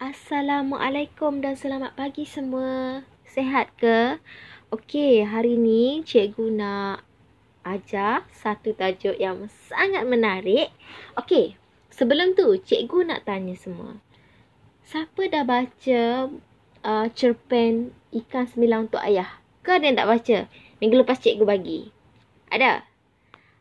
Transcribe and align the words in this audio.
Assalamualaikum 0.00 1.44
dan 1.44 1.60
selamat 1.60 1.92
pagi 1.92 2.24
semua. 2.24 3.04
Sehat 3.28 3.68
ke? 3.76 4.16
Okey, 4.72 5.28
hari 5.28 5.60
ni 5.60 6.00
cikgu 6.00 6.56
nak 6.56 7.04
ajar 7.68 8.24
satu 8.32 8.72
tajuk 8.72 9.12
yang 9.20 9.52
sangat 9.68 10.08
menarik. 10.08 10.72
Okey, 11.20 11.60
sebelum 11.92 12.32
tu 12.32 12.48
cikgu 12.56 13.12
nak 13.12 13.28
tanya 13.28 13.52
semua. 13.52 14.00
Siapa 14.88 15.20
dah 15.28 15.44
baca 15.44 16.32
uh, 16.80 17.06
cerpen 17.12 17.92
Ikan 18.08 18.48
Sembilan 18.48 18.88
Untuk 18.88 19.04
Ayah? 19.04 19.28
Ke 19.60 19.76
ada 19.76 19.84
yang 19.84 20.00
tak 20.00 20.08
baca? 20.08 20.38
Minggu 20.80 20.96
lepas 20.96 21.20
cikgu 21.20 21.44
bagi. 21.44 21.92
Ada? 22.48 22.88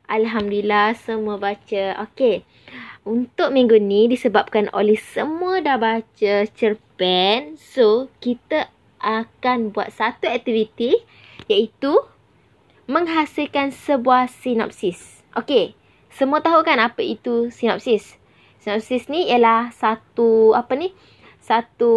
Alhamdulillah 0.08 0.96
semua 0.96 1.36
baca. 1.36 2.00
Okey. 2.08 2.48
Untuk 3.08 3.56
minggu 3.56 3.80
ni 3.80 4.12
disebabkan 4.12 4.68
oleh 4.76 5.00
semua 5.00 5.64
dah 5.64 5.80
baca 5.80 6.34
cerpen. 6.52 7.56
So, 7.56 8.12
kita 8.20 8.68
akan 9.00 9.72
buat 9.72 9.90
satu 9.96 10.28
aktiviti 10.28 11.00
iaitu 11.48 11.96
menghasilkan 12.90 13.72
sebuah 13.72 14.28
sinopsis. 14.28 15.24
Okey. 15.38 15.78
Semua 16.10 16.44
tahu 16.44 16.66
kan 16.66 16.82
apa 16.82 17.00
itu 17.00 17.54
sinopsis? 17.54 18.18
Sinopsis 18.60 19.08
ni 19.08 19.32
ialah 19.32 19.72
satu 19.72 20.52
apa 20.58 20.76
ni? 20.76 20.92
Satu 21.40 21.94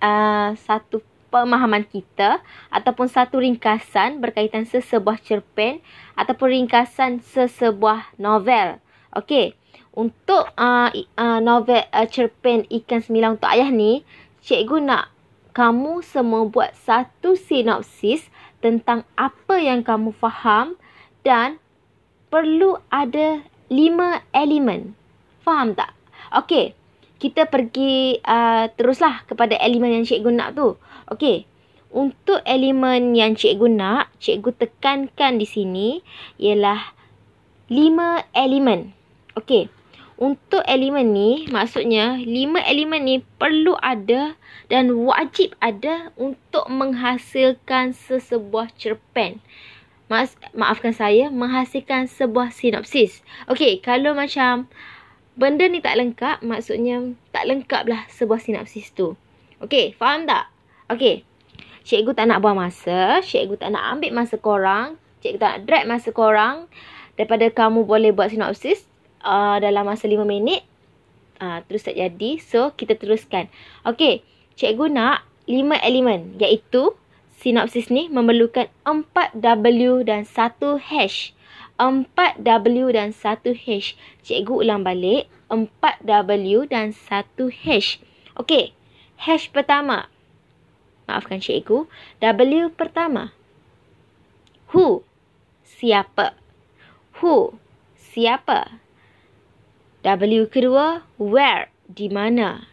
uh, 0.00 0.50
satu 0.56 1.04
pemahaman 1.30 1.86
kita 1.86 2.42
ataupun 2.74 3.06
satu 3.06 3.38
ringkasan 3.38 4.18
berkaitan 4.18 4.66
sesebuah 4.66 5.22
cerpen 5.22 5.78
ataupun 6.18 6.50
ringkasan 6.50 7.22
sesebuah 7.22 8.18
novel. 8.18 8.82
Okey. 9.16 9.58
Untuk 9.90 10.54
uh, 10.54 10.90
uh, 10.94 11.38
novel 11.42 11.82
uh, 11.90 12.06
cerpen 12.06 12.62
Ikan 12.70 13.02
Sembilan 13.02 13.36
Untuk 13.38 13.50
Ayah 13.50 13.70
ni, 13.74 14.06
cikgu 14.46 14.78
nak 14.86 15.10
kamu 15.50 16.06
semua 16.06 16.46
buat 16.46 16.70
satu 16.78 17.34
sinopsis 17.34 18.30
tentang 18.62 19.02
apa 19.18 19.58
yang 19.58 19.82
kamu 19.82 20.14
faham 20.14 20.78
dan 21.26 21.58
perlu 22.30 22.78
ada 22.86 23.42
lima 23.66 24.22
elemen. 24.30 24.94
Faham 25.42 25.74
tak? 25.74 25.90
Okey. 26.30 26.78
Kita 27.20 27.50
pergi 27.50 28.16
uh, 28.22 28.70
teruslah 28.78 29.26
kepada 29.26 29.58
elemen 29.60 30.00
yang 30.00 30.06
cikgu 30.06 30.30
nak 30.32 30.56
tu. 30.56 30.78
Okey. 31.10 31.44
Untuk 31.90 32.38
elemen 32.46 33.18
yang 33.18 33.34
cikgu 33.34 33.66
nak, 33.66 34.14
cikgu 34.22 34.54
tekankan 34.54 35.42
di 35.42 35.44
sini 35.44 35.88
ialah 36.38 36.94
lima 37.66 38.22
elemen. 38.30 38.99
Okey. 39.40 39.72
Untuk 40.20 40.60
elemen 40.68 41.16
ni, 41.16 41.48
maksudnya 41.48 42.20
lima 42.20 42.60
elemen 42.60 43.08
ni 43.08 43.16
perlu 43.40 43.72
ada 43.80 44.36
dan 44.68 44.92
wajib 44.92 45.56
ada 45.64 46.12
untuk 46.20 46.68
menghasilkan 46.68 47.96
sesebuah 47.96 48.68
cerpen. 48.76 49.40
Mas, 50.12 50.36
maafkan 50.52 50.92
saya, 50.92 51.32
menghasilkan 51.32 52.04
sebuah 52.04 52.52
sinopsis. 52.52 53.24
Okey, 53.48 53.80
kalau 53.80 54.12
macam 54.12 54.68
benda 55.40 55.64
ni 55.64 55.80
tak 55.80 55.96
lengkap, 55.96 56.44
maksudnya 56.44 57.16
tak 57.32 57.48
lengkap 57.48 57.88
lah 57.88 58.04
sebuah 58.12 58.44
sinopsis 58.44 58.92
tu. 58.92 59.16
Okey, 59.64 59.96
faham 59.96 60.28
tak? 60.28 60.52
Okey, 60.92 61.24
cikgu 61.88 62.12
tak 62.12 62.28
nak 62.28 62.44
buang 62.44 62.60
masa, 62.60 63.24
cikgu 63.24 63.56
tak 63.56 63.72
nak 63.72 63.96
ambil 63.96 64.12
masa 64.12 64.36
korang, 64.36 65.00
cikgu 65.24 65.40
tak 65.40 65.50
nak 65.56 65.60
drag 65.64 65.84
masa 65.88 66.12
korang 66.12 66.68
daripada 67.16 67.48
kamu 67.48 67.88
boleh 67.88 68.12
buat 68.12 68.28
sinopsis 68.28 68.90
uh, 69.24 69.56
dalam 69.60 69.84
masa 69.86 70.08
5 70.08 70.24
minit. 70.24 70.64
Uh, 71.40 71.64
terus 71.64 71.84
tak 71.84 71.96
jadi. 71.96 72.36
So 72.40 72.72
kita 72.76 72.96
teruskan. 72.96 73.48
Okey 73.88 74.24
cikgu 74.60 74.92
nak 74.92 75.24
5 75.48 75.56
elemen 75.80 76.36
iaitu 76.36 76.92
sinopsis 77.40 77.88
ni 77.88 78.12
memerlukan 78.12 78.68
4W 78.84 80.04
dan 80.04 80.28
1 80.28 80.60
hash. 80.92 81.32
4W 81.80 82.92
dan 82.92 83.16
1 83.16 83.64
hash. 83.64 83.96
Cikgu 84.20 84.52
ulang 84.52 84.84
balik. 84.84 85.32
4W 85.48 86.68
dan 86.68 86.92
1 86.92 87.64
hash. 87.64 87.96
Okey 88.36 88.76
hash 89.16 89.48
pertama. 89.48 90.12
Maafkan 91.08 91.40
cikgu. 91.40 91.88
W 92.20 92.68
pertama. 92.76 93.32
Who? 94.76 95.02
Siapa? 95.64 96.36
Who? 97.18 97.56
Siapa 97.96 98.89
W 100.00 100.48
kedua, 100.48 101.04
where, 101.20 101.68
di 101.84 102.08
mana. 102.08 102.64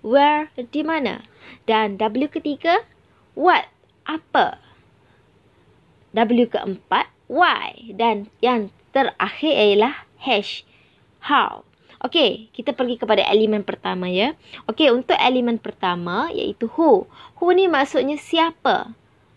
Where, 0.00 0.48
di 0.56 0.80
mana. 0.80 1.20
Dan 1.68 2.00
W 2.00 2.32
ketiga, 2.32 2.88
what, 3.36 3.68
apa. 4.08 4.56
W 6.16 6.48
keempat, 6.48 7.12
why. 7.28 7.92
Dan 7.92 8.32
yang 8.40 8.72
terakhir 8.96 9.52
ialah 9.52 10.08
hash, 10.16 10.64
how. 11.28 11.68
Okey, 12.02 12.50
kita 12.50 12.74
pergi 12.74 12.98
kepada 12.98 13.22
elemen 13.30 13.62
pertama 13.62 14.10
ya. 14.10 14.34
Okey, 14.66 14.90
untuk 14.90 15.14
elemen 15.20 15.60
pertama 15.60 16.32
iaitu 16.34 16.66
who. 16.74 17.06
Who 17.38 17.46
ni 17.54 17.70
maksudnya 17.70 18.18
siapa? 18.18 18.96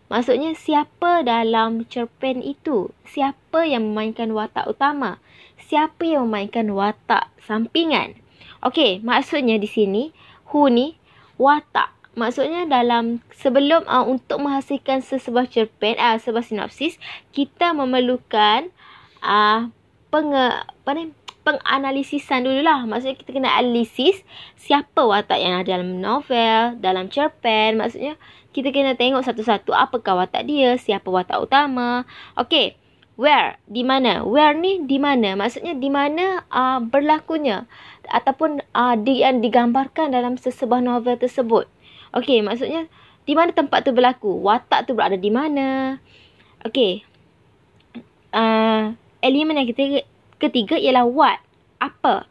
Maksudnya 0.09 0.57
siapa 0.57 1.21
dalam 1.21 1.85
cerpen 1.85 2.41
itu? 2.41 2.89
Siapa 3.05 3.69
yang 3.69 3.93
memainkan 3.93 4.33
watak 4.33 4.65
utama? 4.65 5.21
Siapa 5.65 6.05
yang 6.05 6.29
memainkan 6.29 6.69
watak 6.69 7.33
sampingan? 7.41 8.13
Okey, 8.61 9.01
maksudnya 9.01 9.57
di 9.57 9.65
sini 9.65 10.13
who 10.53 10.69
ni 10.69 10.97
watak. 11.41 11.89
Maksudnya 12.15 12.63
dalam 12.69 13.19
sebelum 13.35 13.83
uh, 13.89 14.07
untuk 14.07 14.39
menghasilkan 14.39 15.03
sesebuah 15.03 15.51
cerpen, 15.51 15.99
uh, 15.99 16.15
sebuah 16.15 16.47
sinopsis, 16.47 16.95
kita 17.35 17.75
memerlukan 17.75 18.71
uh, 19.19 19.67
peng, 20.13 20.31
apa 20.31 20.91
ni, 20.95 21.11
penganalisisan 21.43 22.47
dululah. 22.47 22.87
Maksudnya 22.87 23.19
kita 23.19 23.35
kena 23.35 23.53
analisis 23.59 24.23
siapa 24.55 25.03
watak 25.03 25.37
yang 25.37 25.59
ada 25.59 25.75
dalam 25.75 25.99
novel, 25.99 26.79
dalam 26.79 27.11
cerpen. 27.11 27.77
Maksudnya 27.83 28.15
kita 28.55 28.71
kena 28.71 28.95
tengok 28.95 29.21
satu-satu 29.21 29.75
apakah 29.75 30.23
watak 30.23 30.47
dia, 30.47 30.79
siapa 30.79 31.11
watak 31.11 31.41
utama. 31.43 32.07
Okey. 32.39 32.79
Where? 33.15 33.55
Di 33.63 33.87
mana? 33.87 34.27
Where 34.27 34.51
ni 34.55 34.83
di 34.83 34.99
mana? 34.99 35.39
Maksudnya 35.39 35.71
di 35.79 35.87
mana 35.87 36.43
uh, 36.51 36.83
berlakunya 36.83 37.63
ataupun 38.11 38.59
uh, 38.75 38.95
di, 38.99 39.23
yang 39.23 39.39
digambarkan 39.39 40.11
dalam 40.11 40.35
sesebuah 40.35 40.83
novel 40.83 41.15
tersebut. 41.15 41.71
Okey, 42.11 42.43
maksudnya 42.43 42.91
di 43.23 43.33
mana 43.33 43.55
tempat 43.55 43.87
tu 43.87 43.95
berlaku? 43.95 44.43
Watak 44.43 44.91
tu 44.91 44.99
berada 44.99 45.15
di 45.15 45.31
mana? 45.31 45.99
Okey. 46.67 47.07
Uh, 48.35 48.91
elemen 49.23 49.63
yang 49.63 49.69
ketiga, 49.71 50.03
ketiga 50.35 50.75
ialah 50.75 51.07
what? 51.07 51.39
Apa? 51.79 52.27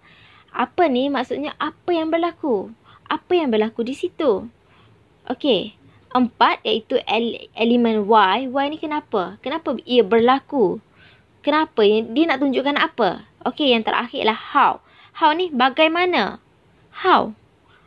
Apa 0.53 0.83
ni 0.93 1.09
maksudnya 1.09 1.56
apa 1.56 1.97
yang 1.97 2.12
berlaku? 2.12 2.77
Apa 3.09 3.33
yang 3.33 3.49
berlaku 3.49 3.89
di 3.89 3.97
situ? 3.97 4.53
Okey 5.33 5.84
empat 6.15 6.63
iaitu 6.63 7.03
elemen 7.59 8.07
Y. 8.07 8.39
Y 8.49 8.65
ni 8.71 8.79
kenapa? 8.79 9.37
Kenapa 9.43 9.75
ia 9.83 10.07
berlaku? 10.07 10.79
Kenapa? 11.43 11.83
Dia 11.85 12.25
nak 12.31 12.41
tunjukkan 12.41 12.79
apa? 12.79 13.27
Okey, 13.45 13.75
yang 13.75 13.85
terakhir 13.85 14.25
lah 14.25 14.39
how. 14.39 14.81
How 15.19 15.35
ni 15.35 15.51
bagaimana? 15.53 16.41
How? 17.05 17.37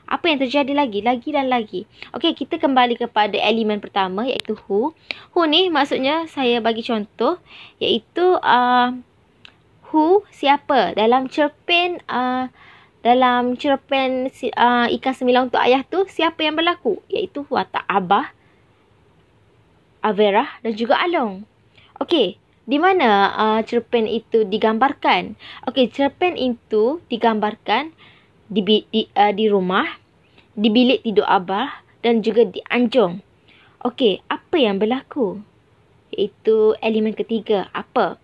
Apa 0.08 0.32
yang 0.32 0.40
terjadi 0.40 0.72
lagi? 0.72 1.02
Lagi 1.04 1.30
dan 1.34 1.52
lagi. 1.52 1.84
Okey, 2.14 2.36
kita 2.38 2.60
kembali 2.62 3.00
kepada 3.00 3.36
elemen 3.40 3.82
pertama 3.82 4.28
iaitu 4.28 4.56
who. 4.68 4.94
Who 5.34 5.42
ni 5.48 5.72
maksudnya 5.72 6.28
saya 6.30 6.62
bagi 6.62 6.86
contoh 6.86 7.40
iaitu 7.80 8.40
uh, 8.40 8.96
who 9.90 10.24
siapa 10.32 10.96
dalam 10.96 11.28
cerpen 11.32 12.04
uh, 12.08 12.52
dalam 13.08 13.56
cerpen 13.56 14.28
uh, 14.28 14.92
Ikan 14.92 15.16
Sembilan 15.16 15.48
Untuk 15.48 15.64
Ayah 15.64 15.88
tu, 15.88 16.04
siapa 16.12 16.44
yang 16.44 16.60
berlaku? 16.60 17.00
Iaitu 17.08 17.48
watak 17.48 17.88
Abah, 17.88 18.36
Avera 20.04 20.60
dan 20.60 20.76
juga 20.76 21.00
Along. 21.00 21.48
Okey, 22.04 22.36
di 22.68 22.76
mana 22.76 23.32
uh, 23.32 23.60
cerpen 23.64 24.12
itu 24.12 24.44
digambarkan? 24.44 25.40
Okey, 25.72 25.88
cerpen 25.88 26.36
itu 26.36 27.00
digambarkan 27.08 27.96
di, 28.52 28.84
di, 28.92 29.08
uh, 29.16 29.32
di 29.32 29.48
rumah, 29.48 29.88
di 30.52 30.68
bilik 30.68 31.08
tidur 31.08 31.24
Abah 31.24 31.88
dan 32.04 32.20
juga 32.20 32.44
di 32.44 32.60
Anjong. 32.68 33.24
Okey, 33.88 34.20
apa 34.28 34.56
yang 34.60 34.84
berlaku? 34.84 35.40
Iaitu 36.12 36.76
elemen 36.84 37.16
ketiga, 37.16 37.72
apa? 37.72 38.20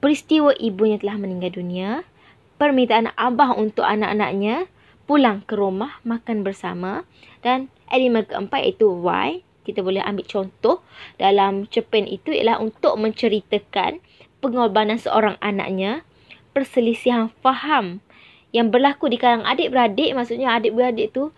Peristiwa 0.00 0.56
ibunya 0.56 0.96
telah 0.96 1.20
meninggal 1.20 1.52
dunia 1.52 2.00
permintaan 2.56 3.12
abah 3.16 3.56
untuk 3.56 3.84
anak-anaknya 3.84 4.68
pulang 5.06 5.44
ke 5.46 5.54
rumah 5.54 6.02
makan 6.02 6.42
bersama 6.42 7.06
dan 7.44 7.70
elemen 7.92 8.26
keempat 8.26 8.66
iaitu 8.66 8.90
why 8.90 9.44
kita 9.62 9.82
boleh 9.82 10.02
ambil 10.02 10.26
contoh 10.26 10.82
dalam 11.18 11.66
cerpen 11.70 12.06
itu 12.06 12.34
ialah 12.34 12.58
untuk 12.58 12.98
menceritakan 12.98 14.02
pengorbanan 14.42 14.98
seorang 14.98 15.38
anaknya 15.38 16.02
perselisihan 16.50 17.30
faham 17.42 18.02
yang 18.50 18.72
berlaku 18.72 19.10
di 19.10 19.18
kalangan 19.18 19.46
adik-beradik 19.46 20.14
maksudnya 20.14 20.56
adik-beradik 20.58 21.14
tu 21.14 21.30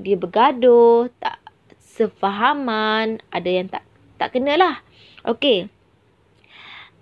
dia 0.00 0.16
bergaduh, 0.16 1.12
tak 1.20 1.38
sefahaman, 1.78 3.20
ada 3.28 3.50
yang 3.50 3.68
tak 3.68 3.84
tak 4.16 4.32
kenalah. 4.32 4.80
Okey. 5.28 5.68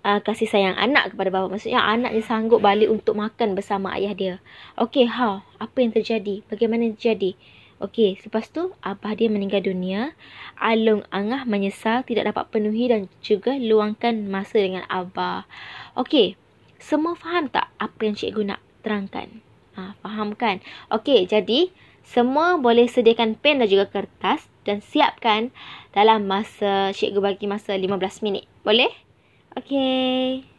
Uh, 0.01 0.17
kasih 0.17 0.49
sayang 0.49 0.73
anak 0.77 1.13
kepada 1.13 1.29
bapa. 1.29 1.47
Maksudnya 1.51 1.85
anak 1.85 2.17
dia 2.17 2.25
sanggup 2.25 2.65
balik 2.65 2.89
untuk 2.89 3.13
makan 3.13 3.53
bersama 3.53 3.93
ayah 3.93 4.17
dia. 4.17 4.35
Okey, 4.77 5.05
how? 5.05 5.45
Apa 5.61 5.85
yang 5.85 5.93
terjadi? 5.93 6.41
Bagaimana 6.49 6.89
yang 6.89 6.97
terjadi? 6.97 7.37
Okey, 7.81 8.21
lepas 8.21 8.45
tu 8.53 8.73
abah 8.85 9.13
dia 9.17 9.25
meninggal 9.25 9.65
dunia. 9.65 10.13
Alung 10.57 11.01
Angah 11.09 11.49
menyesal 11.49 12.05
tidak 12.05 12.29
dapat 12.29 12.53
penuhi 12.53 12.85
dan 12.89 13.09
juga 13.25 13.57
luangkan 13.57 14.25
masa 14.29 14.61
dengan 14.61 14.85
abah. 14.85 15.49
Okey, 15.97 16.37
semua 16.77 17.17
faham 17.17 17.49
tak 17.49 17.73
apa 17.81 18.01
yang 18.05 18.13
cikgu 18.13 18.53
nak 18.53 18.61
terangkan? 18.85 19.41
Ha, 19.77 19.97
faham 20.01 20.37
kan? 20.37 20.61
Okey, 20.93 21.25
jadi 21.25 21.73
semua 22.05 22.61
boleh 22.61 22.85
sediakan 22.85 23.37
pen 23.37 23.61
dan 23.61 23.69
juga 23.69 23.89
kertas 23.89 24.45
dan 24.61 24.81
siapkan 24.81 25.49
dalam 25.93 26.29
masa 26.29 26.93
cikgu 26.93 27.17
bagi 27.17 27.45
masa 27.49 27.73
15 27.73 28.21
minit. 28.21 28.45
Boleh? 28.61 28.93
Okay. 29.57 30.50